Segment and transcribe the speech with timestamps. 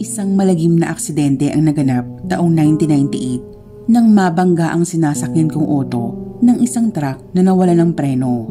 [0.00, 6.56] Isang malagim na aksidente ang naganap taong 1998 nang mabangga ang sinasakyan kong auto ng
[6.64, 8.48] isang truck na nawala ng preno.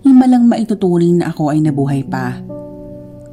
[0.00, 2.40] Himalang maituturing na ako ay nabuhay pa.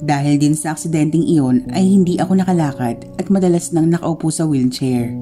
[0.04, 5.16] Dahil din sa aksidenteng iyon ay hindi ako nakalakad at madalas nang nakaupo sa wheelchair.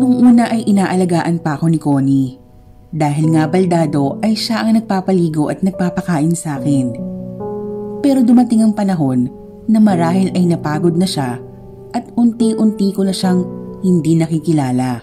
[0.00, 2.40] Nung una ay inaalagaan pa ako ni Connie.
[2.88, 7.17] Dahil nga baldado ay siya ang nagpapaligo at nagpapakain sa akin.
[7.98, 9.26] Pero dumating ang panahon
[9.68, 11.36] na marahil ay napagod na siya
[11.92, 13.44] at unti-unti ko na siyang
[13.84, 15.02] hindi nakikilala.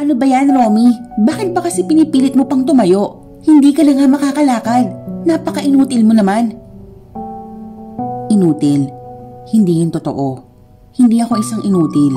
[0.00, 0.96] Ano ba yan, Romy?
[1.22, 3.20] Bakit ba kasi pinipilit mo pang tumayo?
[3.44, 4.86] Hindi ka na nga makakalakad.
[5.28, 6.56] Napaka-inutil mo naman.
[8.32, 8.88] Inutil?
[9.52, 10.40] Hindi yun totoo.
[10.96, 12.16] Hindi ako isang inutil.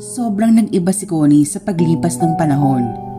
[0.00, 3.09] Sobrang nag-iba si Connie sa paglipas ng panahon.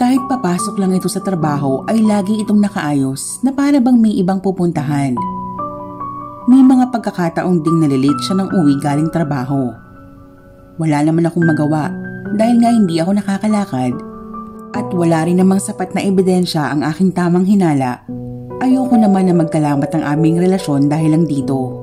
[0.00, 4.40] Kahit papasok lang ito sa trabaho ay lagi itong nakaayos na para bang may ibang
[4.40, 5.12] pupuntahan.
[6.48, 9.68] May mga pagkakataong ding nalilate siya ng uwi galing trabaho.
[10.80, 11.92] Wala naman akong magawa
[12.32, 13.92] dahil nga hindi ako nakakalakad
[14.72, 18.00] at wala rin namang sapat na ebidensya ang aking tamang hinala.
[18.64, 21.76] Ayoko naman na magkalamat ang aming relasyon dahil lang dito.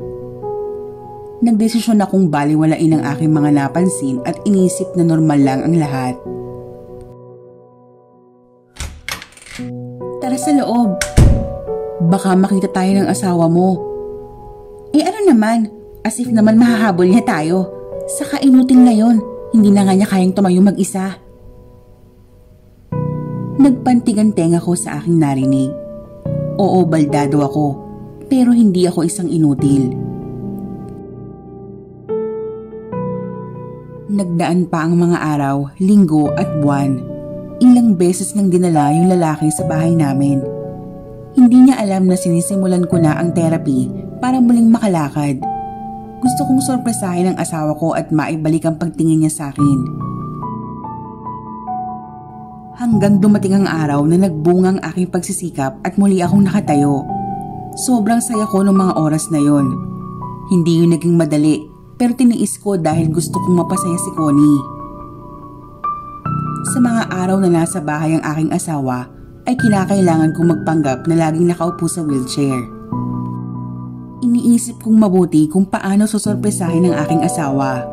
[1.46, 6.18] Nagdesisyon akong baliwalain ang aking mga napansin at inisip na normal lang ang lahat.
[10.38, 11.02] Sa loob.
[12.14, 13.82] Baka makita tayo ng asawa mo.
[14.94, 15.66] Eh ano naman,
[16.06, 17.74] as if naman mahahabol niya tayo.
[18.06, 19.18] Saka inutil na yon,
[19.50, 21.18] hindi na nga niya kayang tumayo mag-isa.
[23.58, 25.74] Nagpantigan tenga ko sa aking narinig.
[26.62, 27.66] Oo, baldado ako,
[28.30, 29.90] pero hindi ako isang inutil.
[34.08, 37.17] Nagdaan pa ang mga araw, linggo at buwan.
[37.58, 40.46] Ilang beses nang dinala yung lalaki sa bahay namin.
[41.34, 43.90] Hindi niya alam na sinisimulan ko na ang therapy
[44.22, 45.42] para muling makalakad.
[46.22, 49.80] Gusto kong sorpresahin ang asawa ko at maibalik ang pagtingin niya sa akin.
[52.78, 57.10] Hanggang dumating ang araw na nagbunga ang aking pagsisikap at muli akong nakatayo.
[57.74, 59.74] Sobrang saya ko ng mga oras na yon.
[60.54, 61.66] Hindi yun naging madali
[61.98, 64.77] pero tiniis ko dahil gusto kong mapasaya si Connie.
[66.68, 69.08] Sa mga araw na nasa bahay ang aking asawa,
[69.48, 72.60] ay kinakailangan kong magpanggap na laging nakaupo sa wheelchair.
[74.20, 77.88] Iniisip kong mabuti kung paano susorpresahin ang aking asawa.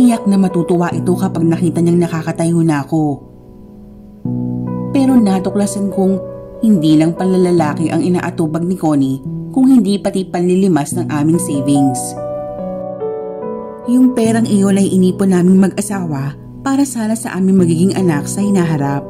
[0.00, 3.04] Tiyak na matutuwa ito kapag nakita niyang nakakatayo na ako.
[4.96, 6.14] Pero natuklasan kong
[6.64, 9.20] hindi lang panlalalaki ang inaatubag ni Connie
[9.52, 12.00] kung hindi pati panlilimas ng aming savings.
[13.92, 19.02] Yung perang iyon ay inipon naming mag-asawa para sana sa aming magiging anak sa hinaharap.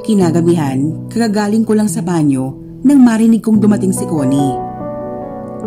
[0.00, 4.56] Kinagabihan, kagagaling ko lang sa banyo nang marinig kong dumating si Connie.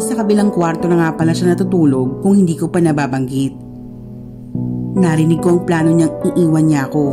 [0.02, 3.54] Sa kabilang kwarto na nga pala siya natutulog kung hindi ko pa nababanggit.
[4.98, 7.06] Narinig ko ang plano niyang iiwan niya ako.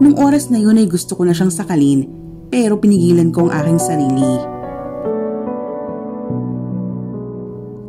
[0.00, 2.08] Nung oras na yun ay gusto ko na siyang sakalin
[2.48, 4.32] pero pinigilan ko ang aking sarili.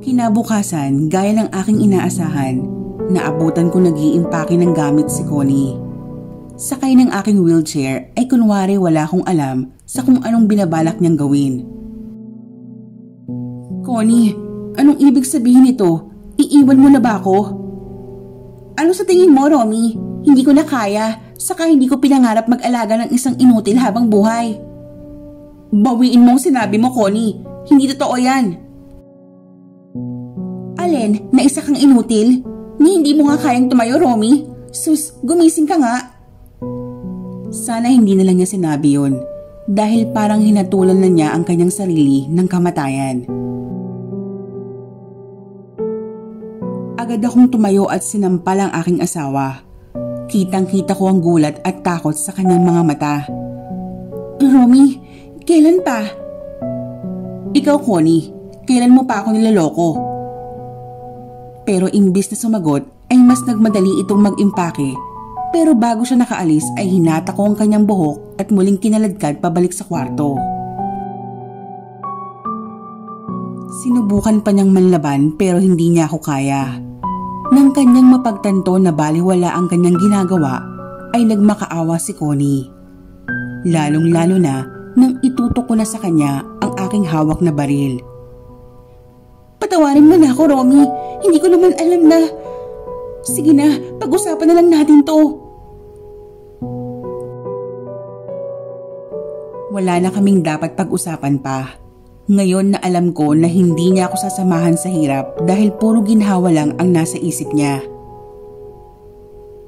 [0.03, 2.78] Kinabukasan, gaya ng aking inaasahan,
[3.09, 5.74] naabutan ko nag-iimpake ng gamit si Connie.
[6.59, 11.53] Sakay ng aking wheelchair ay kunwari wala akong alam sa kung anong binabalak niyang gawin.
[13.81, 14.38] Connie,
[14.78, 16.12] anong ibig sabihin nito?
[16.38, 17.38] Iiwan mo na ba ako?
[18.78, 19.97] Ano sa tingin mo, Romy?
[20.24, 24.56] Hindi ko na kaya, saka hindi ko pinangarap mag-alaga ng isang inutil habang buhay.
[25.74, 27.40] Bawiin mo ang sinabi mo, Connie.
[27.68, 28.46] Hindi totoo yan.
[30.80, 32.49] Alin, na isa kang inutil?
[32.79, 34.47] Ni hindi mo nga kayang tumayo, Romy?
[34.72, 36.16] Sus, gumising ka nga.
[37.51, 39.19] Sana hindi na lang niya sinabi yon
[39.69, 43.28] dahil parang hinatulan na niya ang kanyang sarili ng kamatayan.
[46.97, 49.61] Agad akong tumayo at sinampal ang aking asawa.
[50.29, 53.16] Kitang-kita ko ang gulat at takot sa kanyang mga mata.
[54.40, 54.97] Romy,
[55.43, 56.05] kailan pa?
[57.49, 58.29] Ikaw, Connie,
[58.70, 60.09] kailan mo pa ako nilaloko?
[61.70, 62.82] Pero imbis na sumagot
[63.14, 64.98] ay mas nagmadali itong mag-impake.
[65.54, 69.86] Pero bago siya nakaalis ay hinata ko ang kanyang buhok at muling kinaladkad pabalik sa
[69.86, 70.34] kwarto.
[73.86, 76.82] Sinubukan pa niyang manlaban pero hindi niya ako kaya.
[77.54, 80.66] Nang kanyang mapagtanto na baliwala ang kanyang ginagawa,
[81.14, 82.66] ay nagmakaawa si Connie.
[83.70, 84.66] Lalong lalo na
[84.98, 88.02] nang itutok ko na sa kanya ang aking hawak na baril.
[89.59, 90.84] Patawarin mo na ako, Romy.
[91.22, 92.20] Hindi ko naman alam na...
[93.28, 95.20] Sige na, pag-usapan na lang natin to.
[99.70, 101.78] Wala na kaming dapat pag-usapan pa.
[102.32, 106.73] Ngayon na alam ko na hindi niya ako sasamahan sa hirap dahil puro ginhawa lang
[106.79, 107.84] ang nasa isip niya.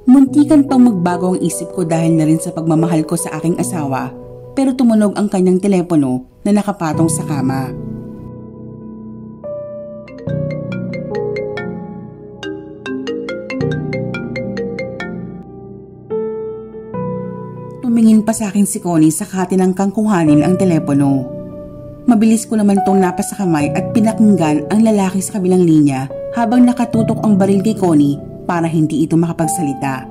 [0.10, 4.14] Muntikan pang magbago ang isip ko dahil na rin sa pagmamahal ko sa aking asawa
[4.52, 7.91] pero tumunog ang kanyang telepono na nakapatong sa kama.
[17.82, 21.28] Tumingin pa sa akin si Connie sa katinangkang kuhanin ang telepono.
[22.08, 26.64] Mabilis ko naman tong napas sa kamay at pinakinggan ang lalaki sa kabilang linya habang
[26.64, 28.18] nakatutok ang baril kay Connie
[28.48, 30.08] para hindi ito makapagsalita.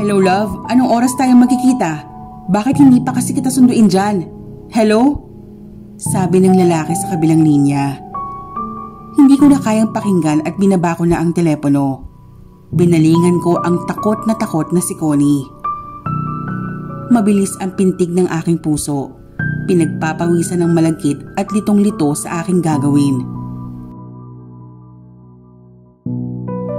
[0.00, 2.04] Hello love, anong oras tayo magkikita?
[2.50, 4.26] Bakit hindi pa kasi kita sunduin dyan?
[4.74, 5.29] Hello?
[6.00, 8.00] Sabi ng lalaki sa kabilang linya.
[9.20, 12.08] Hindi ko na kayang pakinggan at binaba ko na ang telepono.
[12.72, 15.44] Binalingan ko ang takot na takot na si Connie.
[17.12, 19.12] Mabilis ang pintig ng aking puso.
[19.68, 23.20] Pinagpapawisan ng malagkit at litong-lito sa aking gagawin.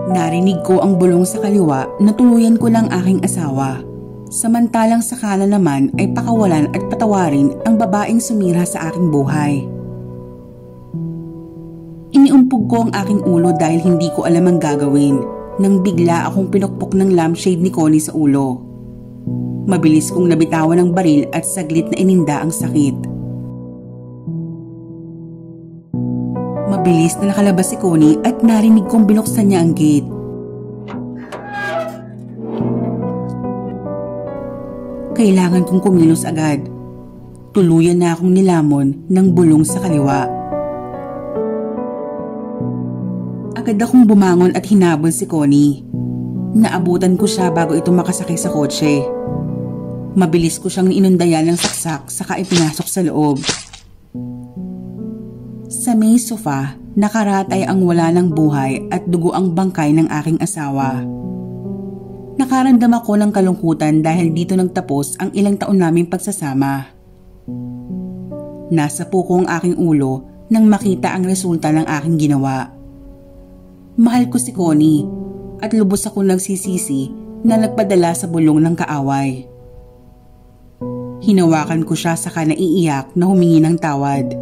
[0.09, 3.90] Narinig ko ang bulong sa kaliwa na tuluyan ko ng aking asawa.
[4.31, 9.67] Samantalang sa kanan naman ay pakawalan at patawarin ang babaeng sumira sa aking buhay.
[12.15, 15.19] Iniumpog ko ang aking ulo dahil hindi ko alam ang gagawin
[15.59, 18.55] nang bigla akong pinukpok ng lampshade ni Connie sa ulo.
[19.67, 22.95] Mabilis kong nabitawan ng baril at saglit na ininda ang sakit.
[26.71, 30.20] Mabilis na nakalabas si Connie at narinig kong binuksan niya ang gate.
[35.21, 36.65] Kailangan kong kumilos agad.
[37.53, 40.25] Tuluyan na akong nilamon ng bulong sa kaliwa.
[43.53, 45.85] Agad akong bumangon at hinabol si Connie.
[46.57, 49.05] Naabutan ko siya bago ito makasakay sa kotse.
[50.17, 53.37] Mabilis ko siyang inundayan ng saksak saka ipinasok sa loob.
[55.69, 61.20] Sa may sofa, nakaratay ang wala ng buhay at dugo ang bangkay ng aking asawa.
[62.41, 66.89] Nakaramdam ako ng kalungkutan dahil dito nagtapos ang ilang taon naming pagsasama.
[68.73, 72.73] Nasa puko ang aking ulo nang makita ang resulta ng aking ginawa.
[73.93, 75.05] Mahal ko si Connie
[75.61, 77.13] at lubos ako nagsisisi
[77.45, 79.45] na nagpadala sa bulong ng kaaway.
[81.21, 84.33] Hinawakan ko siya sa naiiyak na humingi ng tawad.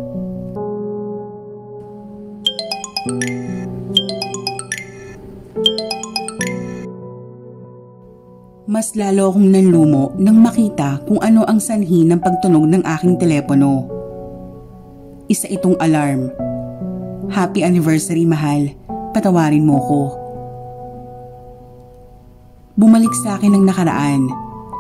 [8.70, 13.90] Mas lalo akong nanlumo nang makita kung ano ang sanhi ng pagtunog ng aking telepono.
[15.26, 16.30] Isa itong alarm.
[17.34, 18.70] Happy anniversary, mahal.
[19.10, 20.02] Patawarin mo ko.
[22.78, 24.30] Bumalik sa akin ang nakaraan,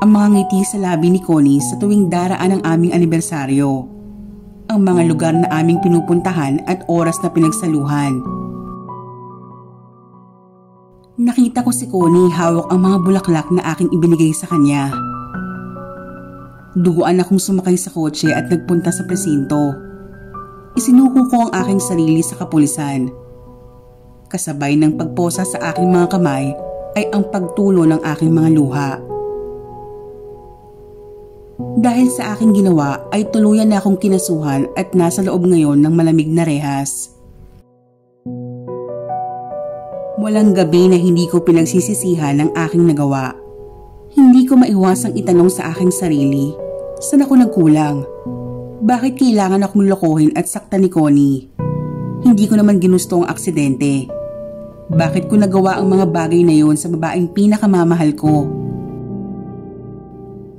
[0.06, 3.90] ang mga ngiti sa labi ni Connie sa tuwing daraan ng aming anibersaryo.
[4.70, 8.22] Ang mga lugar na aming pinupuntahan at oras na pinagsaluhan.
[11.20, 14.88] Nakita ko si Connie hawak ang mga bulaklak na aking ibinigay sa kanya.
[16.80, 19.76] Duguan akong sumakay sa kotse at nagpunta sa presinto.
[20.80, 23.12] Isinuko ko ang aking sarili sa kapulisan
[24.30, 26.54] kasabay ng pagposa sa aking mga kamay
[26.96, 28.90] ay ang pagtulo ng aking mga luha.
[31.60, 36.32] Dahil sa aking ginawa ay tuluyan na akong kinasuhan at nasa loob ngayon ng malamig
[36.32, 37.19] na rehas.
[40.20, 43.32] Walang gabi na hindi ko pinagsisisihan ng aking nagawa.
[44.12, 46.52] Hindi ko maiwasang itanong sa aking sarili,
[47.00, 48.04] saan ako nagkulang?
[48.84, 51.48] Bakit kailangan akong lokohin at sakta ni Connie?
[52.20, 54.12] Hindi ko naman ginusto ang aksidente.
[54.92, 58.44] Bakit ko nagawa ang mga bagay na yon sa babaeng pinakamamahal ko?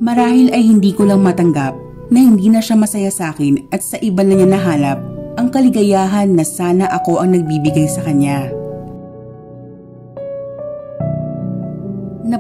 [0.01, 1.77] Marahil ay hindi ko lang matanggap
[2.09, 5.05] na hindi na siya masaya sa akin at sa iba na niya nahalap
[5.37, 8.60] ang kaligayahan na sana ako ang nagbibigay sa kanya.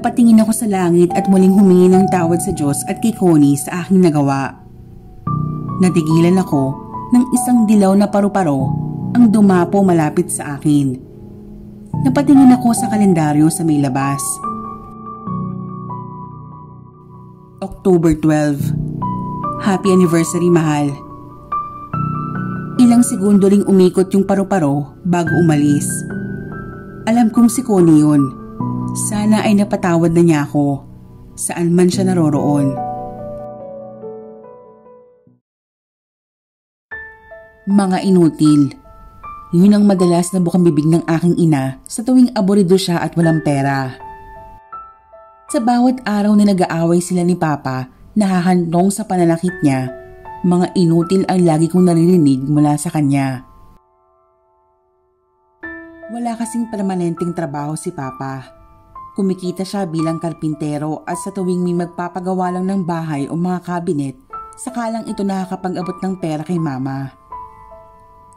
[0.01, 3.85] Napatingin ako sa langit at muling humingi ng tawad sa Diyos at kay Connie sa
[3.85, 4.57] aking nagawa.
[5.77, 6.73] Natigilan ako
[7.13, 8.65] ng isang dilaw na paru-paro
[9.13, 10.97] ang dumapo malapit sa akin.
[12.01, 14.25] Napatingin ako sa kalendaryo sa may labas.
[17.61, 18.57] October 12
[19.61, 20.97] Happy anniversary, mahal.
[22.81, 25.85] Ilang segundo ring umikot yung paru-paro bago umalis.
[27.05, 28.40] Alam kong si Connie yun.
[28.91, 30.83] Sana ay napatawad na niya ako.
[31.39, 32.75] Saan man siya naroroon.
[37.71, 38.75] Mga inutil.
[39.55, 43.43] Yun ang madalas na bukang bibig ng aking ina sa tuwing aborido siya at walang
[43.47, 43.95] pera.
[45.51, 49.91] Sa bawat araw na nag-aaway sila ni Papa, nahahandong sa pananakit niya,
[50.43, 53.47] mga inutil ang lagi kong naririnig mula sa kanya.
[56.11, 58.60] Wala kasing permanenteng trabaho si Papa.
[59.11, 64.17] Kumikita siya bilang karpintero at sa tuwing may magpapagawa lang ng bahay o mga kabinet,
[64.55, 67.11] sakalang ito nakakapag-abot ng pera kay Mama.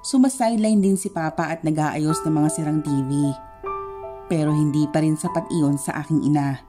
[0.03, 3.31] Sumasideline din si Papa at nag-aayos ng mga sirang TV.
[4.27, 6.59] Pero hindi pa rin sapat iyon sa aking ina.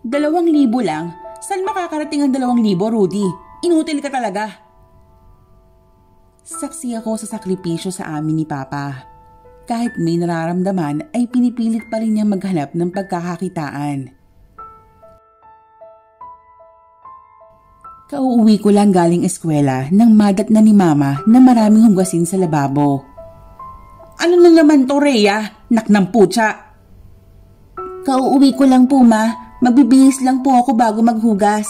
[0.00, 1.12] Dalawang libo lang?
[1.44, 3.24] Saan makakarating ang dalawang libo, Rudy?
[3.60, 4.48] Inutil ka talaga.
[6.44, 9.13] Saksi ako sa sakripisyo sa amin ni Papa.
[9.64, 14.12] Kahit may nararamdaman ay pinipilit pa rin niya maghanap ng pagkakakitaan.
[18.04, 23.00] Kauuwi ko lang galing eskwela nang madat na ni Mama na maraming hugasin sa lababo.
[24.20, 25.64] Ano na naman to, Rhea?
[25.72, 26.76] Nak ng putya.
[28.04, 29.56] Kauuwi ko lang po, Ma.
[29.64, 31.66] Magbibihis lang po ako bago maghugas.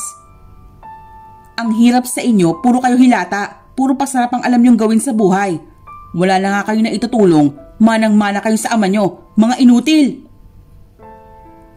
[1.54, 3.70] Ang hirap sa inyo, puro kayo hilata.
[3.78, 5.74] Puro pasarap ang alam niyong gawin sa buhay.
[6.14, 7.50] Wala na nga kayo na itutulong.
[7.83, 9.35] Manang-mana kayo sa ama niyo.
[9.35, 10.06] Mga inutil.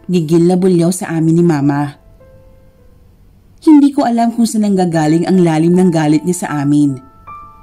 [0.06, 1.98] Gigil na bulyaw sa amin ni Mama.
[3.58, 6.94] Hindi ko alam kung saan nanggagaling ang lalim ng galit niya sa amin.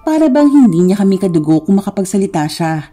[0.04, 2.92] Para bang hindi niya kami kadugo kung makapagsalita siya.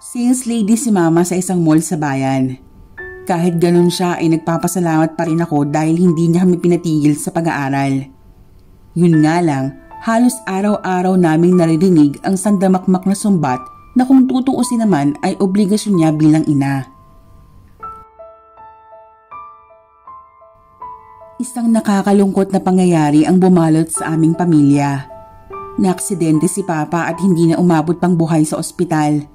[0.00, 2.56] Sales lady si mama sa isang mall sa bayan.
[3.28, 8.13] Kahit ganun siya ay nagpapasalamat pa rin ako dahil hindi niya kami pinatigil sa pag-aaral.
[8.94, 9.74] Yun nga lang,
[10.06, 13.58] halos araw-araw naming naririnig ang sandamakmak na sumbat
[13.98, 16.86] na kung tutuusin naman ay obligasyon niya bilang ina.
[21.42, 25.10] Isang nakakalungkot na pangyayari ang bumalot sa aming pamilya.
[25.74, 29.26] Naaksidente si Papa at hindi na umabot pang buhay sa ospital.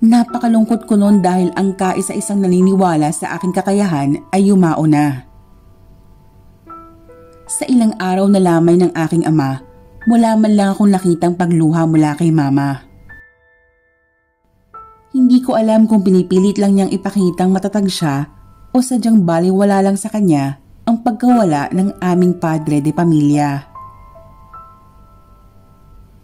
[0.00, 5.33] Napakalungkot ko noon dahil ang kaisa-isang naniniwala sa aking kakayahan ay yumao na.
[7.44, 9.60] Sa ilang araw na lamay ng aking ama,
[10.08, 12.84] wala man lang akong nakitang pagluha mula kay mama.
[15.14, 18.26] Hindi ko alam kung pinipilit lang niyang ipakitang matatag siya
[18.74, 23.62] o sadyang baliwala lang sa kanya ang pagkawala ng aming padre de pamilya.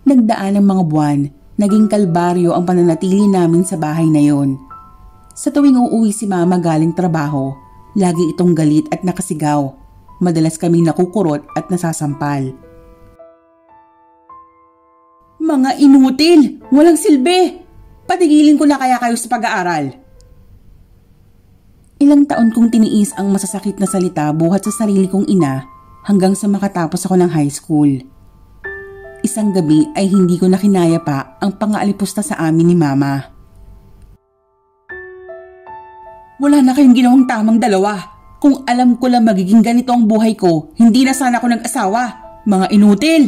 [0.04, 1.20] Nagdaan ang mga buwan
[1.60, 4.56] Naging kalbaryo ang pananatili namin sa bahay na yon.
[5.36, 7.52] Sa tuwing uuwi si mama galing trabaho,
[7.92, 9.68] lagi itong galit at nakasigaw.
[10.20, 12.52] Madalas kaming nakukurot at nasasampal.
[15.40, 16.60] Mga inutil!
[16.68, 17.56] Walang silbi!
[18.04, 19.96] Patigilin ko na kaya kayo sa pag-aaral.
[22.00, 25.64] Ilang taon kong tiniis ang masasakit na salita buhat sa sarili kong ina
[26.04, 27.88] hanggang sa makatapos ako ng high school.
[29.20, 33.20] Isang gabi ay hindi ko nakinaya pa ang pangaalipusta sa amin ni Mama.
[36.40, 38.19] Wala na kayong ginawang tamang dalawa.
[38.40, 42.02] Kung alam ko lang magiging ganito ang buhay ko, hindi na sana ako nag-asawa.
[42.48, 43.22] Mga inutil!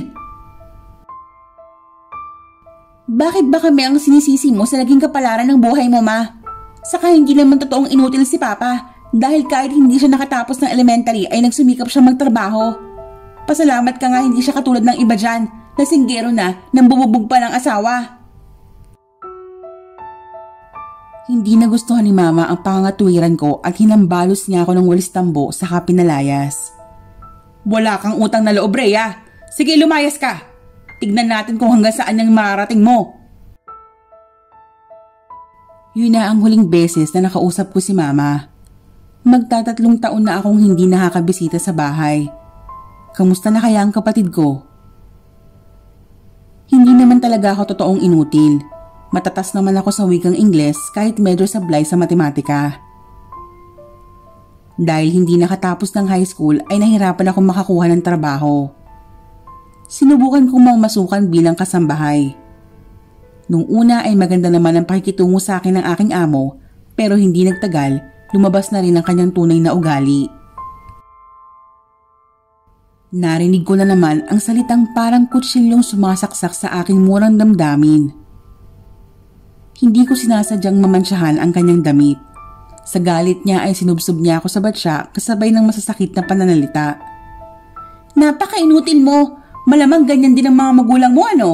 [3.12, 6.40] Bakit ba kami ang sinisisi mo sa naging kapalaran ng buhay mo, Ma?
[6.81, 11.45] Saka hindi naman totoong inutil si Papa dahil kahit hindi siya nakatapos ng elementary ay
[11.45, 12.73] nagsumikap siya magtrabaho.
[13.45, 17.52] Pasalamat ka nga hindi siya katulad ng iba dyan Lasinggero na nang bumubog pa ng
[17.57, 18.21] asawa.
[21.22, 25.70] Hindi nagustuhan ni mama ang pangatwiran ko at hinambalos niya ako ng walis tambo sa
[25.70, 26.74] kapinalayas.
[27.62, 29.22] Wala kang utang na loob, Rhea.
[29.54, 30.42] Sige, lumayas ka.
[30.98, 33.14] Tignan natin kung hanggang saan ang mararating mo.
[35.94, 38.50] Yun na ang huling beses na nakausap ko si mama.
[39.22, 42.26] Magtatatlong taon na akong hindi nakakabisita sa bahay.
[43.14, 44.66] Kamusta na kaya ang kapatid ko?
[46.66, 48.58] Hindi naman talaga ako totoong inutil.
[49.12, 52.81] Matatas naman ako sa wikang Ingles kahit medyo sablay sa matematika.
[54.81, 58.73] Dahil hindi nakatapos ng high school ay nahirapan akong makakuha ng trabaho.
[59.85, 62.33] Sinubukan kong mamasukan bilang kasambahay.
[63.52, 66.57] Nung una ay maganda naman ang pakikitungo sa akin ng aking amo
[66.97, 68.00] pero hindi nagtagal
[68.33, 70.25] lumabas na rin ang kanyang tunay na ugali.
[73.12, 78.21] Narinig ko na naman ang salitang parang kutsilyong sumasaksak sa aking murang damdamin.
[79.82, 82.18] Hindi ko sinasadyang mamansyahan ang kanyang damit.
[82.86, 87.02] Sa galit niya ay sinubsob niya ako sa batya kasabay ng masasakit na pananalita.
[88.14, 89.42] Napaka-inutil mo!
[89.66, 91.50] Malamang ganyan din ang mga magulang mo ano?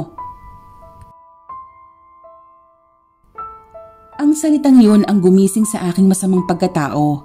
[4.20, 7.24] Ang salitang yun ang gumising sa aking masamang pagkatao.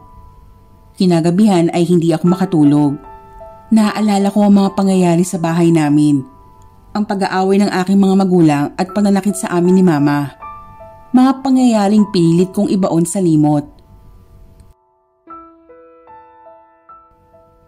[0.96, 2.94] Kinagabihan ay hindi ako makatulog
[3.74, 6.22] Naaalala ko ang mga pangyayari sa bahay namin.
[6.94, 10.43] Ang pag-aaway ng aking mga magulang at pananakit sa amin ni mama.
[11.14, 13.62] Mga pangyayaring pinilit kong ibaon sa limot.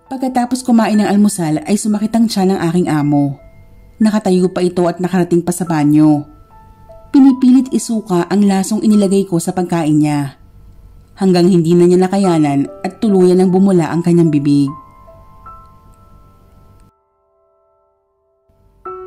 [0.09, 3.37] Pagkatapos kumain ng almusal ay sumakit ang tiyan ng aking amo.
[4.01, 6.25] Nakatayo pa ito at nakarating pa sa banyo.
[7.13, 10.41] Pinipilit isuka ang lasong inilagay ko sa pagkain niya.
[11.13, 14.73] Hanggang hindi na niya nakayanan at tuluyan ng bumula ang kanyang bibig.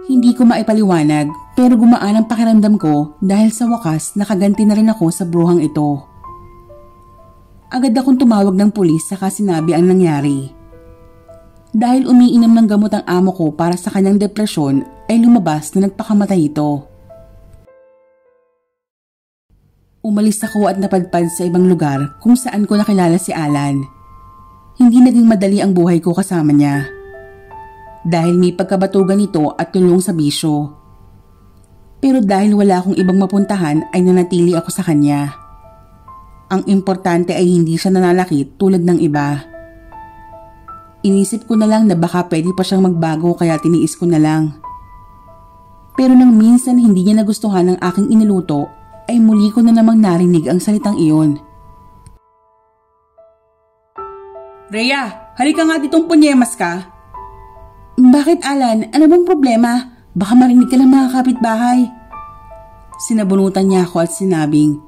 [0.07, 1.27] Hindi ko maipaliwanag
[1.59, 6.07] pero gumaan ang pakiramdam ko dahil sa wakas nakaganti na rin ako sa bruhang ito.
[7.67, 10.55] Agad akong tumawag ng pulis saka sinabi ang nangyari.
[11.75, 16.47] Dahil umiinom ng gamot ang amo ko para sa kanyang depresyon ay lumabas na nagpakamatay
[16.47, 16.87] ito.
[20.07, 23.83] Umalis ako at napadpad sa ibang lugar kung saan ko nakilala si Alan.
[24.79, 26.87] Hindi naging madali ang buhay ko kasama niya
[28.07, 30.78] dahil may pagkabatugan ito at tulong sa bisyo.
[31.99, 35.35] Pero dahil wala akong ibang mapuntahan ay nanatili ako sa kanya.
[36.49, 39.43] Ang importante ay hindi siya nanalakit tulad ng iba.
[41.03, 44.57] Inisip ko na lang na baka pwede pa siyang magbago kaya tiniis ko na lang.
[45.99, 48.71] Pero nang minsan hindi niya nagustuhan ang aking iniluto
[49.11, 51.43] ay muli ko na namang narinig ang salitang iyon.
[54.69, 56.93] Rhea, halika nga ditong punyemas ka.
[57.99, 58.87] Bakit Alan?
[58.95, 59.98] Ano bang problema?
[60.19, 61.87] Baka marinig ka ng mga kapitbahay.
[63.07, 64.83] Sinabunutan niya ako at sinabing,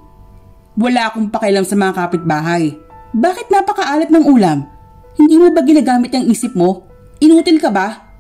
[0.74, 2.74] Wala akong pakialam sa mga kapitbahay.
[3.14, 4.66] Bakit napakaalat ng ulam?
[5.14, 6.82] Hindi mo ba ginagamit ang isip mo?
[7.22, 8.10] Inutil ka ba?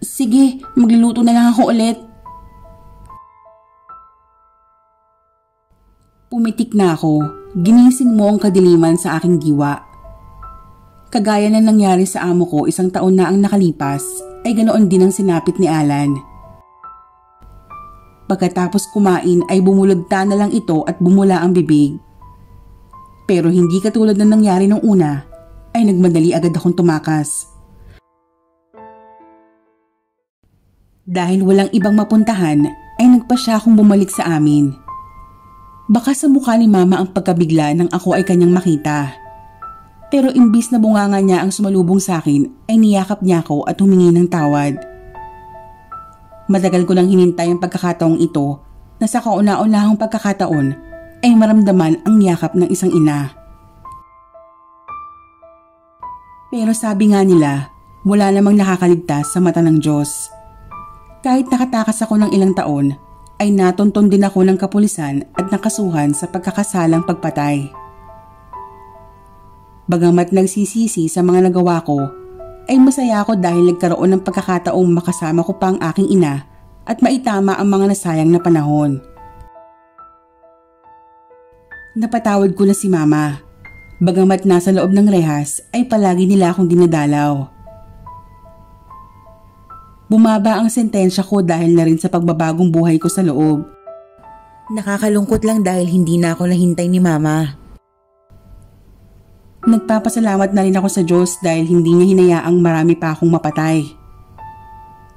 [0.00, 2.00] Sige, magluluto na lang ako ulit.
[6.32, 7.20] Pumitik na ako.
[7.52, 9.76] Ginising mo ang kadiliman sa aking diwa.
[11.12, 14.04] Kagaya na nangyari sa amo ko isang taon na ang nakalipas,
[14.46, 16.14] ay ganoon din ang sinapit ni Alan.
[18.30, 21.98] Pagkatapos kumain ay bumulagta na lang ito at bumula ang bibig.
[23.26, 25.26] Pero hindi katulad ng nangyari nung una,
[25.74, 27.50] ay nagmadali agad akong tumakas.
[31.06, 32.66] Dahil walang ibang mapuntahan,
[32.98, 34.74] ay nagpa siya akong bumalik sa amin.
[35.86, 39.25] Baka sa mukha ni mama ang pagkabigla nang ako ay kanyang makita.
[40.06, 44.14] Pero imbis na bunganga niya ang sumalubong sa akin ay niyakap niya ako at humingi
[44.14, 44.78] ng tawad.
[46.46, 48.62] Matagal ko nang hinintay ang pagkakataong ito
[49.02, 50.78] na sa kauna-unahang pagkakataon
[51.26, 53.34] ay maramdaman ang yakap ng isang ina.
[56.54, 57.74] Pero sabi nga nila,
[58.06, 60.30] wala namang nakakaligtas sa mata ng Diyos.
[61.26, 62.94] Kahit nakatakas ako ng ilang taon,
[63.42, 67.85] ay natunton din ako ng kapulisan at nakasuhan sa pagkakasalang pagpatay.
[69.86, 72.10] Bagamat nagsisisi sa mga nagawa ko,
[72.66, 76.42] ay masaya ako dahil nagkaroon ng pagkakataong makasama ko pa ang aking ina
[76.82, 78.98] at maitama ang mga nasayang na panahon.
[81.94, 83.38] Napatawad ko na si mama.
[84.02, 87.46] Bagamat nasa loob ng rehas ay palagi nila akong dinadalaw.
[90.10, 93.62] Bumaba ang sentensya ko dahil na rin sa pagbabagong buhay ko sa loob.
[94.66, 97.65] Nakakalungkot lang dahil hindi na ako nahintay ni mama.
[99.66, 103.82] Nagpapasalamat na rin ako sa Diyos dahil hindi niya hinayaang marami pa akong mapatay.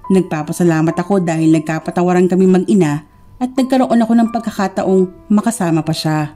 [0.09, 3.05] Nagpapasalamat ako dahil nagkapatawaran kami mag-ina
[3.37, 6.33] at nagkaroon ako ng pagkakataong makasama pa siya.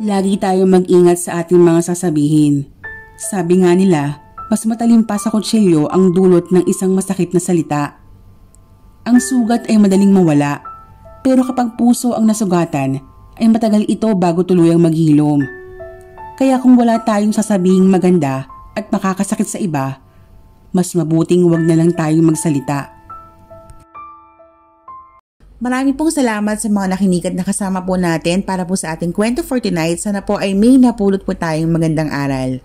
[0.00, 2.72] Lagi tayong mag-ingat sa ating mga sasabihin.
[3.20, 8.00] Sabi nga nila, mas matalim pa sa kutsilyo ang dulot ng isang masakit na salita.
[9.04, 10.64] Ang sugat ay madaling mawala,
[11.20, 13.04] pero kapag puso ang nasugatan,
[13.38, 15.42] ay matagal ito bago tuluyang maghilom.
[16.38, 18.46] Kaya kung wala tayong sasabihing maganda
[18.78, 19.98] at makakasakit sa iba,
[20.70, 22.94] mas mabuting huwag na lang tayong magsalita.
[25.58, 29.42] Marami pong salamat sa mga nakinig at nakasama po natin para po sa ating kwento
[29.42, 29.98] for tonight.
[29.98, 32.62] Sana po ay may napulot po tayong magandang aral.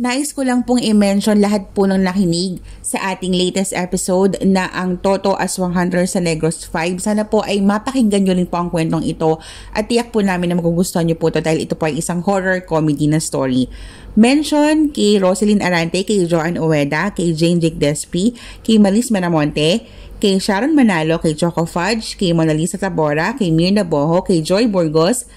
[0.00, 4.96] Nais ko lang pong i-mention lahat po ng nakinig sa ating latest episode na ang
[4.96, 7.04] Toto Aswang Hunter sa Negros 5.
[7.04, 9.36] Sana po ay mapakinggan nyo rin po ang kwentong ito
[9.76, 12.64] at tiyak po namin na magugustuhan nyo po ito dahil ito po ay isang horror
[12.64, 13.68] comedy na story.
[14.16, 18.32] Mention kay Rosalyn Arante, kay Joanne Ueda, kay Jane Jake Despi,
[18.64, 19.84] kay Malis Manamonte,
[20.16, 24.64] kay Sharon Manalo, kay Choco Fudge, kay Mona Lisa Tabora, kay Mirna Boho, kay Joy
[24.64, 25.28] Burgos,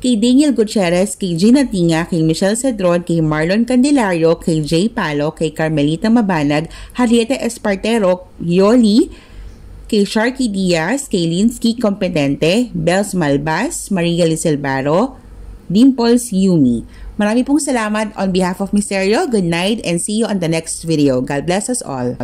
[0.00, 5.30] kay Daniel Gutierrez, kay Gina Tinga, kay Michelle Cedron, kay Marlon Candelario, kay Jay Palo,
[5.36, 9.12] kay Carmelita Mabanag, Harrieta Espartero, Yoli,
[9.86, 15.20] kay Sharky Diaz, kay Linsky Competente, Bells Malbas, Maria Liselbaro,
[15.68, 16.82] Dimples Yumi.
[17.20, 19.28] Marami pong salamat on behalf of Misterio.
[19.28, 21.20] Good night and see you on the next video.
[21.20, 22.16] God bless us all.